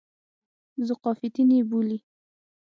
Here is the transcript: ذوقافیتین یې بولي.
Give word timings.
ذوقافیتین 0.87 1.49
یې 1.57 1.61
بولي. 1.69 1.97